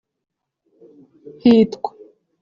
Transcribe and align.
hitwa 1.41 1.89